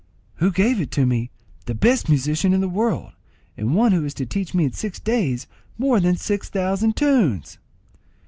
"Who 0.37 0.51
gave 0.51 0.81
it 0.81 0.97
me? 0.97 1.29
The 1.67 1.75
best 1.75 2.09
musician 2.09 2.53
in 2.53 2.61
the 2.61 2.67
world, 2.67 3.11
and 3.55 3.75
one 3.75 3.91
who 3.91 4.03
is 4.03 4.15
to 4.15 4.25
teach 4.25 4.51
me 4.51 4.63
in 4.65 4.71
six 4.73 4.99
days 4.99 5.45
more 5.77 5.99
than 5.99 6.17
six 6.17 6.49
thousand 6.49 6.95
tunes!" 6.95 7.59